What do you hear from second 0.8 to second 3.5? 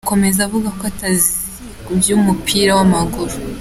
atazi iby’umupira w’amaguru.